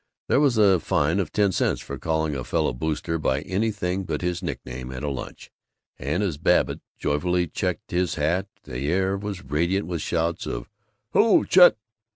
There 0.27 0.39
was 0.39 0.57
a 0.57 0.79
fine 0.79 1.19
of 1.19 1.31
ten 1.31 1.51
cents 1.51 1.79
for 1.79 1.99
calling 1.99 2.33
a 2.35 2.43
Fellow 2.43 2.73
Booster 2.73 3.19
by 3.19 3.41
anything 3.41 4.03
but 4.03 4.23
his 4.23 4.41
nickname 4.41 4.91
at 4.91 5.03
a 5.03 5.11
lunch, 5.11 5.51
and 5.99 6.23
as 6.23 6.37
Babbitt 6.39 6.81
jovially 6.97 7.45
checked 7.45 7.91
his 7.91 8.15
hat 8.15 8.47
the 8.63 8.87
air 8.87 9.15
was 9.15 9.45
radiant 9.45 9.85
with 9.85 10.01
shouts 10.01 10.47
of 10.47 10.67
"Hello, 11.13 11.43
Chet!" 11.43 11.77